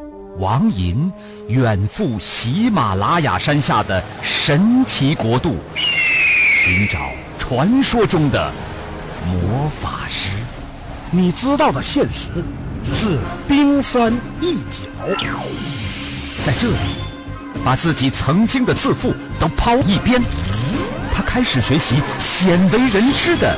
[0.37, 1.11] 王寅
[1.47, 6.99] 远赴喜马拉雅山下的神奇国度，寻找
[7.37, 8.51] 传说中的
[9.25, 10.29] 魔法师。
[11.11, 12.29] 你知道的现实
[12.83, 15.19] 只是冰山一角。
[16.43, 16.77] 在这里，
[17.63, 20.21] 把自己曾经的自负都抛一边，
[21.13, 23.57] 他开始学习鲜为人知的。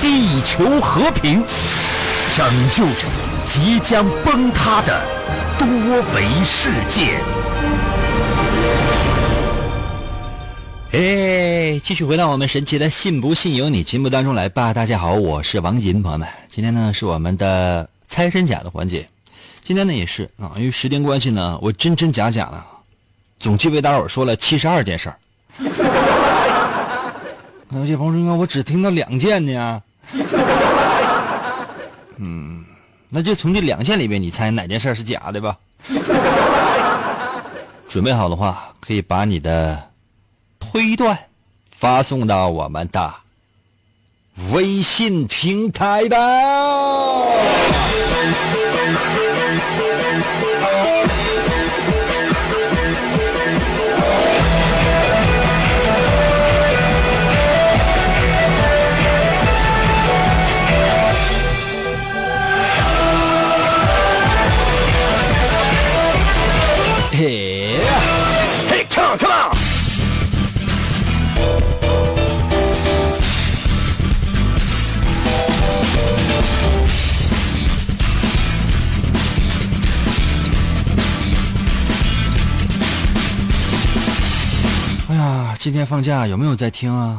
[0.00, 1.44] 地球和平，
[2.36, 3.04] 拯救着
[3.44, 5.02] 即将崩塌的
[5.58, 5.66] 多
[6.14, 7.18] 维世界。
[10.92, 14.72] 哎，继续回到我们神奇的“信不信由你”节目当中来吧。
[14.72, 19.08] 大家好，我是王银，朋友们，今天呢是我们的猜真假的环节。
[19.64, 22.64] 今天呢也是啊，因为时间关系呢，我真真假假呢，
[23.38, 25.18] 总计为大伙说了七十二件事儿。
[27.72, 29.82] 有些朋友说，我只听到两件呢。
[32.18, 32.64] 嗯，
[33.08, 35.56] 那就从这两件里面，你猜哪件事是假的吧？
[37.88, 39.90] 准备好的话，可以把你的
[40.58, 41.16] 推断
[41.70, 43.14] 发送到我们的
[44.52, 46.16] 微信平台吧。
[85.88, 87.18] 放假有没有在听啊？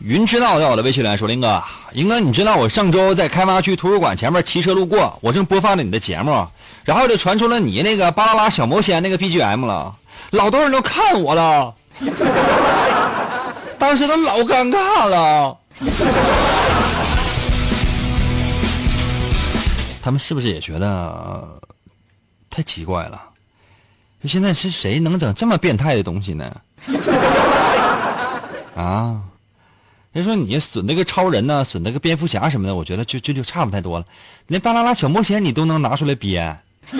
[0.00, 6.46] 云知道在我的微信里说：“林哥，林哥，你知道我上周在开发区图书馆前面骑车路过，我正播放着你的节目，
[6.84, 9.96] 然后就传出了你那个巴啦啦小魔仙那个 BGM 了，
[10.30, 11.74] 老多人都看我了。
[13.76, 15.58] 当时都老尴尬了。
[20.00, 21.60] 他们是不是也觉得、
[22.48, 23.20] 太奇怪了？
[24.26, 26.52] 就现在是谁能整这么变态的东西呢？
[28.74, 29.22] 啊！
[30.10, 34.04] 人说你损那个超人呢、损那个蝙蝠侠什么的，我觉得就就就差不太多了。
[34.48, 36.58] 连巴啦啦小魔仙你都能拿出来编，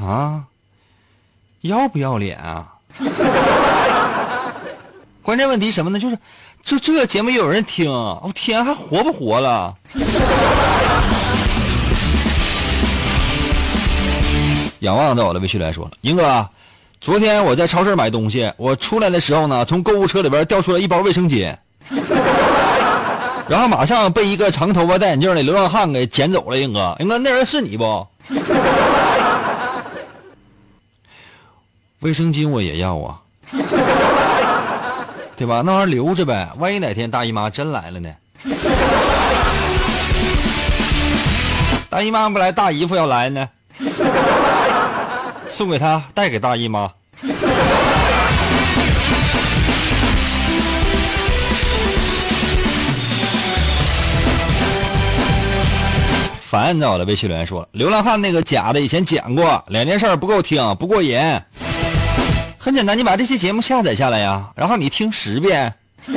[0.00, 0.44] 啊？
[1.60, 2.72] 要不要脸啊？
[5.22, 5.98] 关键问题什么呢？
[5.98, 6.18] 就是
[6.62, 9.76] 就这节目有人听，我、天，还活不活了？
[14.80, 16.48] 仰望在我的微信来说了，英哥，
[17.00, 21.52] 昨天我在超市买东西，我出来的时候呢，从购物车里边掉出来一包卫生巾，
[23.48, 26.56] 然后马上被一个长头发戴眼镜的流浪汉给捡走了。
[26.58, 28.06] 英哥，英哥，那人是你不？
[32.00, 33.18] 卫生巾我也要啊，
[35.36, 35.62] 对吧？
[35.66, 38.08] 那玩意儿留着呗，万一哪天大姨妈真来了呢？
[41.90, 43.48] 大姨妈不来，大姨夫要来呢，
[45.58, 46.88] 送给他，带给大姨妈。
[56.42, 61.18] 凡在我的微信留言说，流浪汉那个假的以前讲过，两件事不够听，不过瘾。
[62.56, 65.74] 很简单，你把这期节目下载下来呀，然后你听十遍。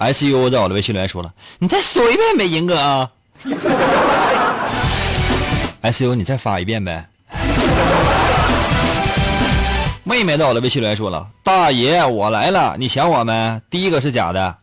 [0.00, 3.08] SU 在我的微信留言说了，你再说一遍呗，银哥啊。
[5.82, 7.08] SU 你再发一遍呗。
[10.04, 13.60] 妹妹在我的微信留言说了，大爷我来了，你想我没？
[13.70, 14.56] 第一个是假的。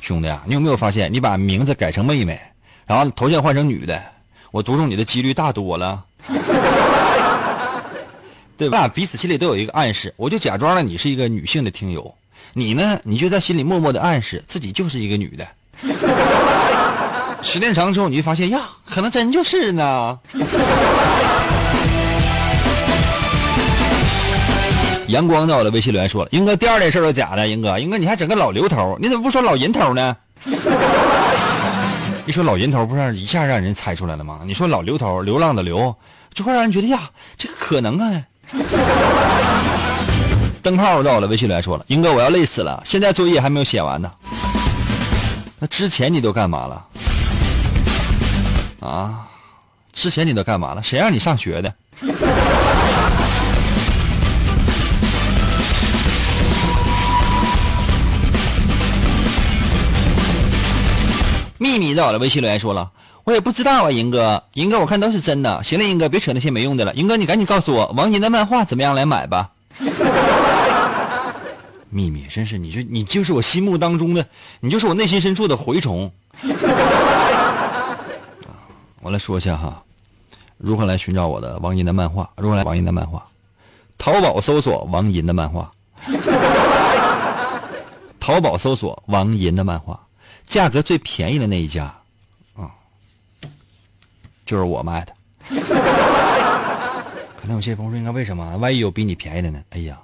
[0.00, 2.40] 兄弟啊，你有没有发现，你把名字改成妹妹，
[2.86, 4.02] 然后头像换成女的，
[4.50, 6.02] 我读中你的几率大多了，
[8.56, 8.88] 对吧？
[8.88, 12.14] 彼此心里都有一个暗示，我就假装了你是一个女性的听友，
[12.54, 15.46] 你呢，你就在心里默默的暗示自己就是一个女的。
[17.42, 20.18] 时间长之后，你就发现呀，可能真就是呢。
[25.08, 27.48] 阳光在我的微信留言说了：“英哥，第二件事都假的。
[27.48, 30.14] 英哥，英哥，你还整个老刘头，你怎么不说老银头呢？
[32.26, 34.40] 一说老银头，不是一下让人猜出来了吗？
[34.44, 35.96] 你说老刘头，流浪的流，
[36.34, 38.22] 就会让人觉得呀，这个可能啊。
[40.60, 44.10] ”灯泡在我的微信留言说了：“英哥，我要累死了，现在作业还没有写完呢。
[45.58, 46.84] 那之前你都干嘛了？
[48.80, 49.28] 啊？
[49.92, 50.82] 之前你都干嘛了？
[50.82, 51.74] 谁让你上学的？”
[61.60, 62.92] 秘密在我的微信留言说了，
[63.24, 65.60] 我也不知道啊，银哥，银哥，我看都是真的。
[65.64, 66.94] 行了，银哥，别扯那些没用的了。
[66.94, 69.50] 银哥，你赶紧告诉我王银的漫画怎么样来买吧。
[71.90, 74.24] 秘密，真是你就你就是我心目当中的，
[74.60, 76.12] 你就是我内心深处的蛔虫。
[79.08, 79.82] 我来说一下哈，
[80.58, 82.28] 如何来寻找我的王银的漫画？
[82.36, 83.26] 如何来王银的漫画？
[83.96, 85.72] 淘宝搜索王银的漫画。
[88.20, 89.98] 淘宝搜索王银的漫画。
[90.44, 91.84] 价格最便宜的那一家，
[92.54, 92.68] 啊，
[94.44, 95.14] 就是我卖的。
[97.40, 98.58] 可能有些朋友说，应该为什么？
[98.58, 99.64] 万一有比你便宜的呢？
[99.70, 99.98] 哎呀，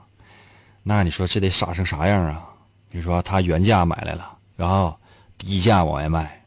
[0.83, 2.43] 那你说这得傻成啥样啊？
[2.89, 4.97] 比如说他原价买来了，然后
[5.37, 6.43] 低价往外卖，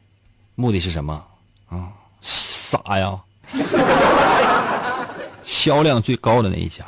[0.56, 1.24] 目的是什么？
[1.68, 1.92] 啊，
[2.70, 3.18] 傻呀！
[5.46, 6.84] 销量最高的那一家，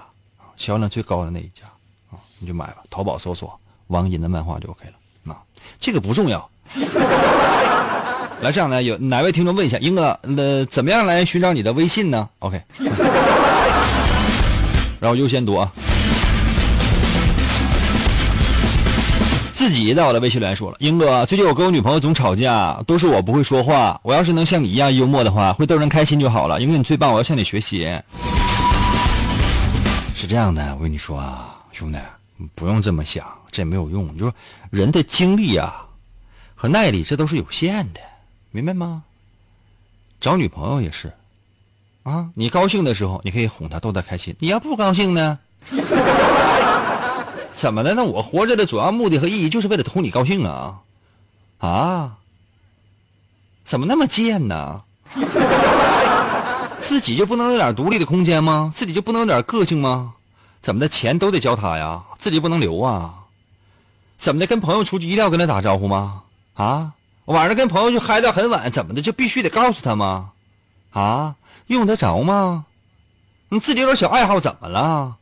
[0.57, 1.65] 销量最高的那一家，
[2.11, 2.83] 啊，你就买吧。
[2.91, 4.93] 淘宝搜索王银的漫画就 OK 了。
[5.33, 5.41] 啊，
[5.81, 6.51] 这个不重要。
[8.43, 12.63] 来，这样呢，有哪位听众问一下，英哥，呃，怎么样来寻找你的微信呢？OK，
[15.01, 15.73] 然后优先读啊。
[19.61, 24.01] 自己在我的微信留言说了，英哥，最近我跟我女朋友总吵架，都是我不会说话。
[24.03, 26.59] 我要是能像你一样幽默的话，会逗人开心就好了。
[26.63, 27.81] 英哥，你最棒，我要向你学习。
[30.17, 31.99] 是这样的，我跟你说啊，兄弟，
[32.55, 33.23] 不用这么想，
[33.53, 34.09] 这也没有用。
[34.15, 34.33] 你说
[34.71, 35.85] 人的精力啊。
[36.55, 38.01] 和耐力这都是有限的，
[38.53, 39.03] 明白吗？
[40.23, 41.13] 找女朋友也是，
[42.05, 45.39] 啊，你高兴的时候你可以哄她逗她开心，你要不高兴呢？
[47.61, 47.93] 怎么的？
[47.95, 50.81] 那我活着的主要目的和意义就是为了图你高兴啊！
[51.59, 52.17] 啊？
[53.67, 54.81] 怎么那么贱呢？
[56.81, 58.73] 自己就不能有点独立的空间吗？
[58.75, 60.15] 自己就不能有点个性吗？
[60.63, 60.89] 怎么的？
[60.89, 63.27] 钱都得交他呀，自己不能留啊？
[64.17, 64.47] 怎么的？
[64.47, 66.23] 跟朋友出去一定要跟他打招呼吗？
[66.55, 66.93] 啊，
[67.27, 70.31] 晚上跟朋友就嗨到很晚，怎么的就必须得告诉他吗？
[70.93, 71.35] 啊，
[71.67, 72.65] 用得着吗？
[73.51, 75.19] 你自己有点小爱好怎么了？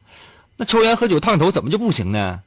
[0.58, 2.40] 那抽烟喝酒烫头怎么就不行呢？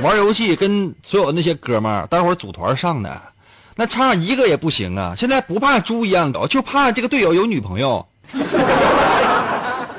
[0.00, 3.20] 玩游戏跟所有那些哥们儿，待会儿组团上的，
[3.76, 5.14] 那差一个也不行啊！
[5.16, 8.04] 现在不怕猪一样高，就怕这个队友有女朋友，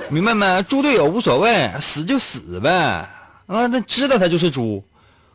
[0.09, 0.63] 明白没？
[0.63, 2.69] 猪队友无所谓，死就死呗。
[3.47, 4.84] 啊，那知道他就是猪。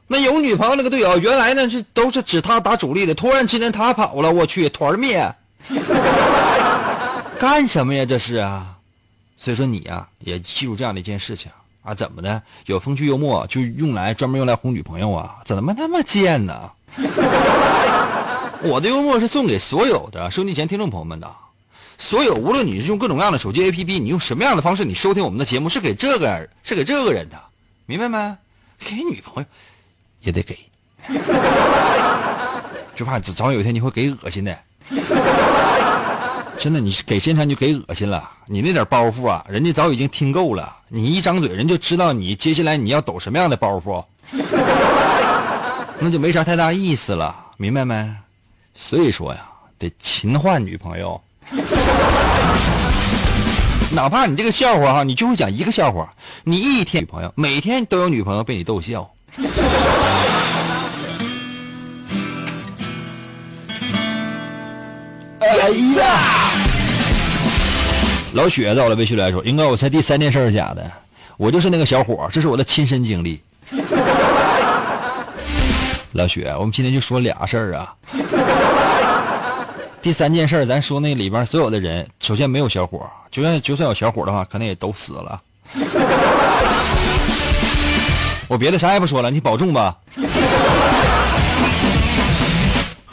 [0.07, 5.31] 那有女朋友那个队友，原来呢是都是指他打主力的，突然之间他跑了，我去团灭，
[7.39, 8.07] 干什么呀？
[8.07, 8.78] 这是啊。
[9.39, 11.51] 所以说你呀，也记住这样的一件事情
[11.83, 12.43] 啊，怎么的？
[12.67, 15.37] 有风趣幽默就用来专门用来哄女朋友啊？
[15.47, 16.71] 怎么那么贱呢？
[18.61, 21.33] 我的幽默是送给所有的收音机前听众朋友们的，
[21.97, 27.41] 所有无论你是用各种各样的手机 APP，你用什么样的方式你收听我们的节目，是给这个是给这个人的，
[27.87, 28.37] 明白没？
[28.81, 29.49] 给女朋友
[30.21, 30.59] 也得给，
[32.97, 34.59] 就怕早早有一天你会给恶心的。
[36.59, 38.29] 真的，你给现场就给恶心了。
[38.47, 40.77] 你那点包袱啊，人家早已经听够了。
[40.89, 44.05] 你一张嘴，人就知道你接下来你要抖什么样的包袱，
[46.01, 48.09] 那就没啥太大意思了，明白没？
[48.75, 49.49] 所以说呀，
[49.79, 51.21] 得勤换女朋友。
[53.93, 56.13] 哪怕你这个笑话哈，你就会讲一个笑话，
[56.45, 59.09] 你一天女朋友，每天都有女朋友被你逗笑。
[65.69, 66.51] 哎呀！
[68.33, 70.91] 老雪在我的微信来说：“应该我猜第三件事是假的，
[71.37, 73.43] 我就是那个小伙，这是我的亲身经历。”
[76.13, 77.95] 老雪，我们今天就说俩事儿啊。
[80.01, 85.39] 第三件事，咱说那里边所有的人，首先没有小伙，就算就算有小伙的话，可能也都死了。
[88.49, 89.95] 我别的啥也不说了，你保重吧。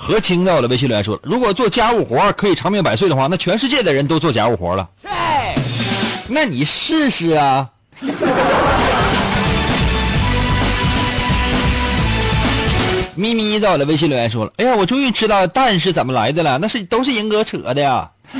[0.07, 4.87] 何清在我的微信留言说：“如果做家务活可以长命百岁的话，那全世界的人都做家务活了。”
[6.29, 7.67] 那你试试啊！
[13.15, 18.07] 咪咪在我的微信留言说了：“哎呀，我终于知道蛋是怎么来的了，那是都是英哥扯的呀！”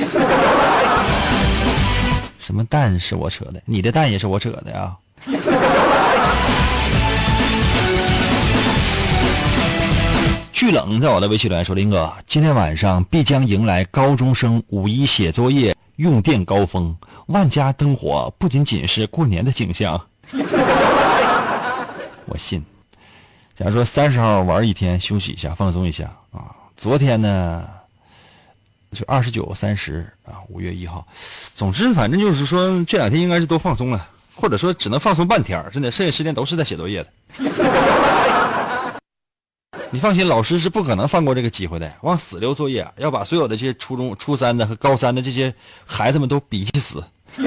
[2.38, 3.60] 什么蛋是我扯的？
[3.64, 4.92] 你的蛋也是我扯的呀？
[10.56, 16.96] 巨冷在我的微信留言说：“林哥，今天晚上必将迎来高中生五一写作业用电高峰，
[17.26, 20.00] 万家灯火不仅仅是过年的景象。
[22.24, 22.64] 我信。
[23.54, 26.46] 假如说三十号玩一天，休息一下，放松一下啊。
[26.74, 27.62] 昨天呢，
[28.92, 31.06] 就二十九、三十啊，五月一号。
[31.54, 37.10] 总之，反正就是说这两天应该是都放松了，或者说只能放松半天真的，剩下时间都是在写作业的。”
[39.96, 45.54] 你放心，老师是不可能放过这个机会的，往死留作业，要把所有的这些初中、初三的和高三的这些
[45.86, 47.02] 孩子们都逼死。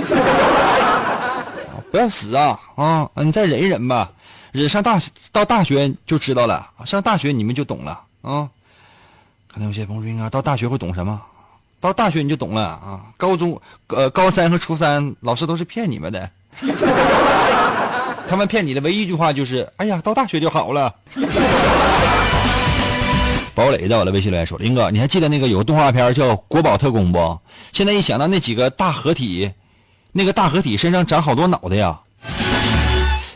[1.91, 3.07] 不要死啊啊！
[3.17, 4.11] 你再忍一忍吧，
[4.51, 4.99] 忍上大
[5.31, 8.49] 到大学就知道了，上大学你们就懂了啊。
[9.53, 11.21] 可能有些朋友说啊，到大学会懂什么？
[11.79, 12.99] 到大学你就懂了啊。
[13.15, 16.27] 高中呃高三和初三老师都是骗你们的，
[18.27, 20.91] 他们骗你的唯一一句话就是：哎呀，到大学就好了。
[23.59, 27.37] 堡垒在我的微信留言说：“林哥，你还记得那个有个动画片叫《国宝特工》不？
[27.73, 29.51] 现在一想到那几个大合体，
[30.13, 31.99] 那个大合体身上长好多脑袋呀！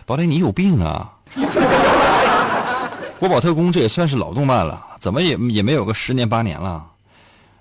[0.05, 1.11] 堡垒，你有病啊！
[3.19, 6.85] 国宝特工这也算是老动漫了，怎么也也没有个十年八年了？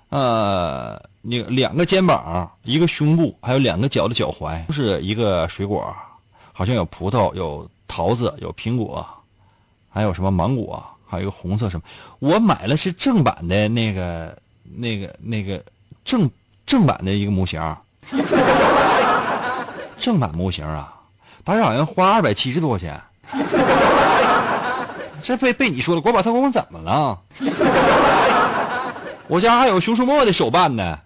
[0.07, 5.93] 呃，那两个肩膀，一个胸部，还有两个脚的脚踝，都是一个水果，
[6.53, 9.05] 好像有葡萄，有桃子，有苹果，
[9.89, 10.81] 还有什么芒果。”
[11.13, 11.83] 还有一个红色什么？
[12.19, 15.63] 我买了是正版的那个、那个、那个
[16.03, 16.29] 正
[16.65, 17.61] 正版的一个模型，
[19.99, 20.91] 正版模型啊！
[21.43, 22.99] 但是好像花二百七十多块钱。
[25.21, 27.17] 这被被你说了，国宝特工怎么了？
[29.27, 30.97] 我家还有熊出没的手办呢。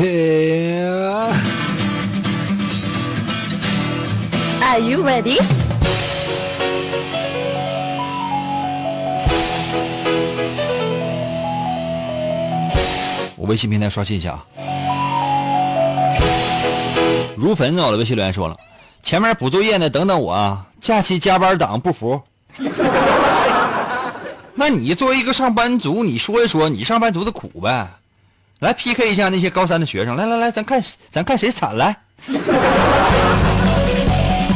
[4.62, 5.36] Are you ready?
[13.36, 14.42] 我微信平台刷新一下啊。
[17.36, 18.56] 如焚在我的微信留言说了，
[19.02, 20.66] 前面补作业呢，等等我啊。
[20.80, 22.18] 假期加班党不服？
[24.54, 27.86] 那你作为一个上班族，你说一说你上班族的苦呗。
[28.60, 31.96] 来 PK 一下那些高三的学生，来来来，咱看咱看谁惨来。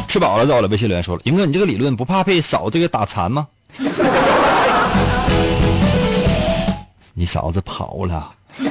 [0.07, 3.47] 吃饱了，在我的微信留言说了，英哥，你这个理论不怕被嫂子给打残吗？
[7.15, 8.31] 你嫂子跑了。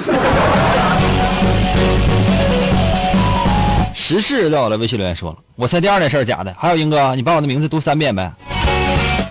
[3.92, 6.54] 时事在我的微信留言说了，我猜第二件事假的。
[6.56, 8.32] 还有英哥，你把我的名字读三遍呗。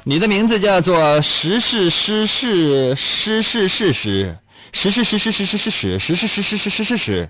[0.03, 4.37] 你的名字叫做时事诗事诗事事实，
[4.73, 7.29] 时事诗事诗事事实，时事诗事诗事事实。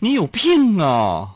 [0.00, 1.28] 你有病啊！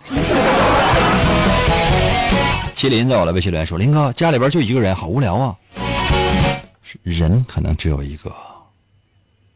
[2.75, 5.55] 麒麟在我的微信留言说：“林哥，家里边就一个人，好无聊啊。
[7.03, 8.35] 人可能只有一个，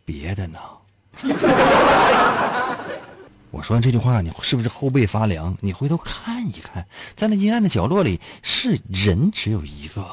[0.04, 0.58] 别的呢？”
[3.50, 5.56] 我说完这句话，你是不是后背发凉？
[5.60, 10.06] 你回头看一看，在那阴暗的角落里，是人只有一个。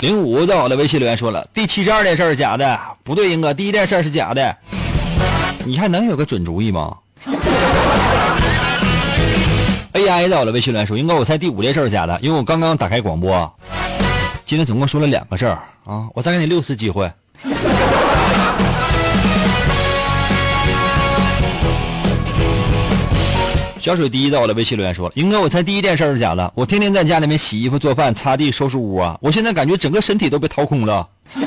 [0.00, 4.56] 零五在我的微信留言说了，第七十二件事是假的，不对，英哥，第一件事是假的。
[5.64, 6.96] 你还能有个准主意吗
[9.92, 13.52] ？AI 在我的微信留言说，英哥，我猜第五件事是假的，因为我刚刚打开广播，
[14.46, 17.10] 今天总共说了两个事儿啊，我再给你六次机会。
[23.80, 26.50] 小水滴在我的微信留言说：“英哥，我猜第一件事是假的。
[26.54, 31.08] 我天天在家里面洗衣服、做饭、擦地、收拾屋啊，我现在感觉整个身体都被掏空了。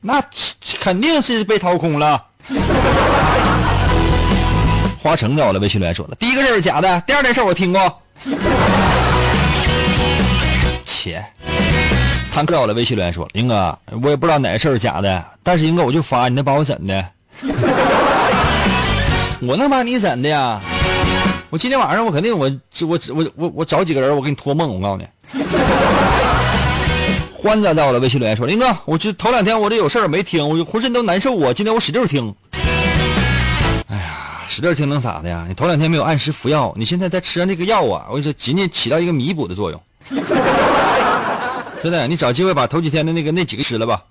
[0.00, 0.22] 那
[0.80, 2.22] 肯定是被掏空了。
[5.02, 8.02] ”花城在我的微信留言说了：“第一个事是假的，第二件事我听过。
[10.86, 11.22] ”切，
[12.32, 17.04] 坦克在我的微信留言说：“英哥，我也不知道哪个事是假的，但是英哥我就发，你能把我怎的？”
[19.40, 20.60] 我能把你怎的呀？
[21.50, 25.06] 我今天晚上我肯定我我我我我找几个人我给你托梦，我告诉你。
[27.34, 31.52] 欢子在我的微信留言说：“林哥，我这头两天我这有事儿没听，我浑身都难受啊。
[31.52, 32.34] 今天我使劲听。
[33.88, 35.44] 哎呀，使劲听能咋的呀？
[35.46, 39.80] 你头两天没有按时服药，你现在再吃上这个药啊，我跟你说，仅仅起到一个弥补的作用。
[41.84, 44.02] 真的，你找机会把头几天的那个那几个吃了吧。”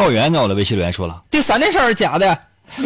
[0.00, 2.38] 浩源在我的微信留言说了，第三件事是假的。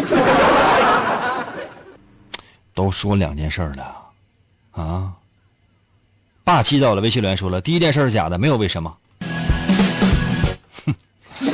[2.75, 3.95] 都说两件事了，
[4.73, 5.13] 啊！
[6.43, 8.93] 霸气在我的微信留言说了，第一件事是假的，没有为什么。
[10.85, 10.93] 哼，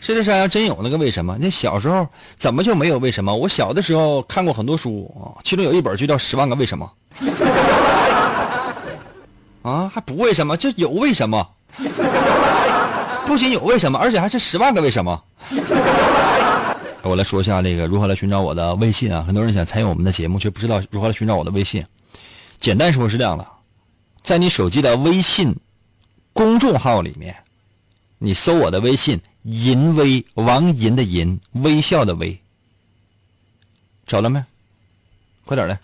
[0.00, 1.36] 世界上要真有那个为什么？
[1.40, 2.06] 那小时候
[2.36, 3.34] 怎么就没有为什么？
[3.34, 6.88] 我小的时候看过很多书啊，其中有一本就叫《十万个为什么》。
[9.68, 10.56] 啊，还不为什么？
[10.56, 11.44] 就有为什么？
[13.28, 15.22] 不仅有为什么，而且还是十万个为什么。
[17.04, 19.22] 我来说一下这个如何来寻找我的微信啊！
[19.26, 21.84] 很多人想参与我们的节目，却不知道如何来寻找我的微信。
[22.58, 23.46] 简单说是这样的，
[24.22, 25.54] 在你手机的微信
[26.32, 27.36] 公众号里面，
[28.18, 32.40] 你搜我的微信“银微”，王银的银，微笑的微，
[34.06, 34.42] 找了没？
[35.44, 35.78] 快点来！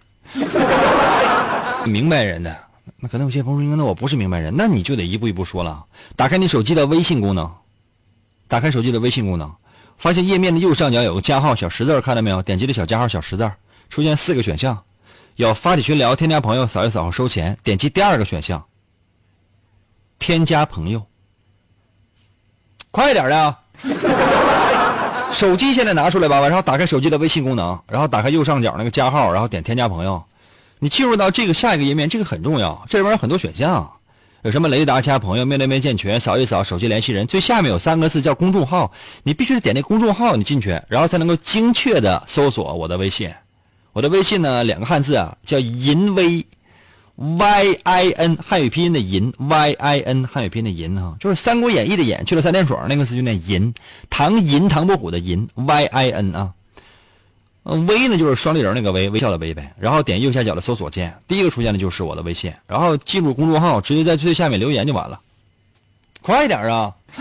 [1.84, 2.64] 明白人的。
[2.98, 5.84] 那可能有些朋友说：“那我不是明白人，那你就得一步一步说了。
[6.16, 7.50] 打开你手机的微信功能，
[8.46, 9.50] 打开手机的微信功能，
[9.96, 12.42] 发现页面的右上角有个加号小十字，看到没有？
[12.42, 13.50] 点击这小加号小十字，
[13.88, 14.82] 出现四个选项，
[15.36, 17.56] 有发起群聊、添加朋友、扫一扫收钱。
[17.62, 18.64] 点击第二个选项，
[20.18, 21.06] 添加朋友。
[22.90, 23.56] 快点的！
[25.32, 30.22] 手机现在拿出来吧，然后打开手机的微信功能，然后打开右上角那个加号，然后点添加朋友。
[30.84, 33.90] 你进入到这个下一个页面，这个很重要，这里边有很多选项，
[34.42, 43.32] 有什么雷达加朋友、面对面健全、扫一扫手机联系人，最下面有三个字叫公众号，你必须得点那公众号，你进去，然后才能够精确的搜索我的微信。
[43.94, 46.44] 我的微信呢，两个汉字啊，叫银威
[47.16, 53.72] ，Y I N 汉语拼音的银，Y I N 汉语拼音的银啊，就是《三国演义》的演去了三点水那个字就念银，
[54.10, 56.52] 唐银唐伯虎的银，Y I N 啊。
[57.64, 59.74] 微呢就是双立人那个微，微笑的微呗。
[59.78, 62.52] 然后点右下角的搜索键，第一个出现的就是我的微信。
[62.66, 65.18] 然后进入公众号，直接在最下面留言就完了。
[66.20, 66.92] 快点啊！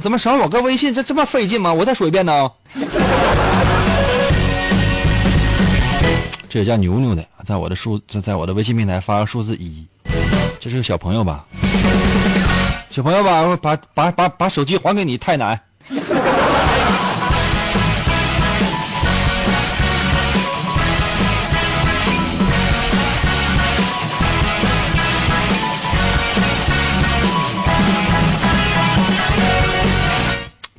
[0.00, 1.72] 怎么扫我个微信这这么费劲吗？
[1.72, 2.50] 我再说一遍呢。
[6.48, 9.86] 这也叫牛牛的，在我的数在在我的微信平台发个数字一，
[10.60, 11.44] 这是个小朋友吧？
[12.90, 15.60] 小朋友吧，把把把把手机还给你，太难。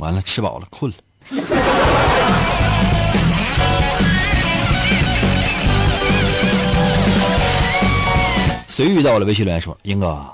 [0.08, 0.98] 完了，吃饱了，困了。
[8.70, 10.26] 谁遇到了微信留言说：“英哥，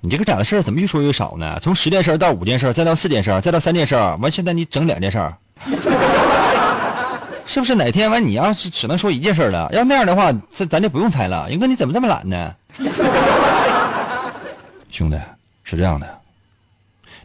[0.00, 1.60] 你这个咋的事儿怎么越说越少呢？
[1.62, 5.32] 从十件事到五件事，再到四件事，再到三件事，完现在你整两件事，
[7.46, 9.70] 是不是哪天完你要是只能说一件事了？
[9.72, 11.48] 要那样的话，咱咱就不用猜了。
[11.52, 12.52] 英哥你怎么这么懒呢？
[14.90, 15.16] 兄弟，
[15.62, 16.18] 是这样的，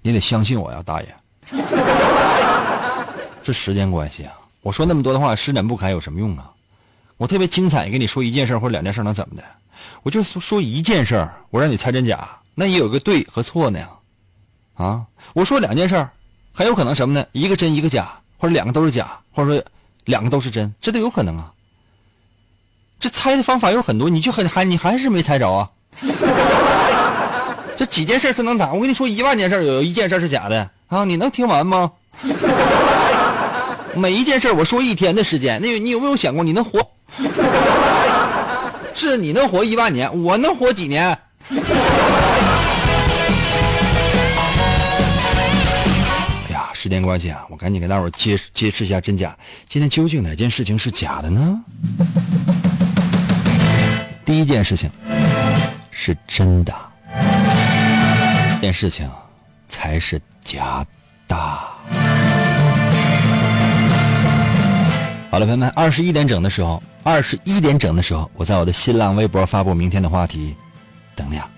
[0.03, 1.07] 你得相信我呀，大爷。
[3.43, 6.51] 这时间关系啊，我说那么多的话，施展不开有什么用啊？
[7.17, 9.43] 我特别精彩，跟你说一件事或者两件事能怎么的？
[10.03, 13.79] 我就说说一件事我让你猜真假，那也有个对和错呢，
[14.75, 15.05] 啊！
[15.33, 16.07] 我说两件事
[16.53, 17.25] 很有可能什么呢？
[17.31, 19.63] 一个真一个假，或者两个都是假，或者说
[20.05, 21.53] 两个都是真，这都有可能啊。
[22.99, 25.69] 这猜的方法有很多，你就很还你还是没猜着啊？
[27.79, 28.73] 这几件事是能咋？
[28.73, 31.05] 我跟你说一万件事有一件事是假的啊！
[31.05, 31.89] 你能听完吗？
[33.95, 36.85] 每一件事我说一天的时间，那你有没有想过你能活？
[38.93, 41.07] 是你能活一万年，我能活几年？
[46.49, 49.33] 哎呀，时间关系啊，我赶紧给大伙揭揭示一下真假。
[49.69, 51.63] 今天究竟哪件事情是假的呢？
[54.25, 54.91] 第一件事情
[55.91, 56.75] 是真的，
[58.59, 59.09] 这件事情
[59.69, 60.85] 才是假
[61.27, 61.71] 大。
[65.31, 70.57] 好了，朋友们，二十一点整的时候，二十一点整的时候，我在我的新浪微博发布明天的话题，
[71.15, 71.49] 等你啊。